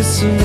[0.00, 0.40] kissing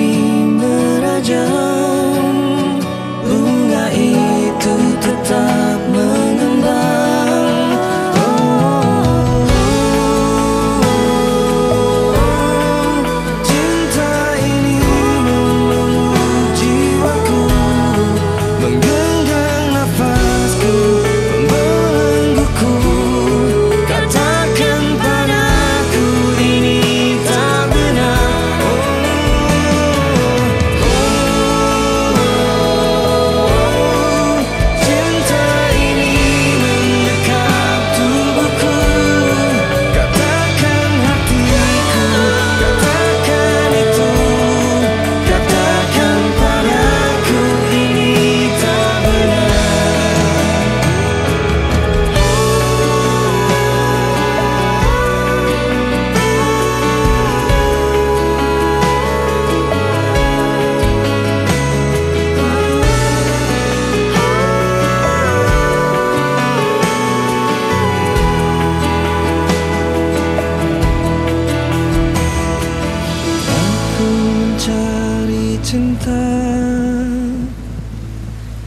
[75.75, 76.23] cinta.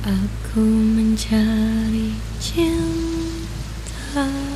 [0.04, 2.12] Aku mencari
[2.44, 4.47] cinta.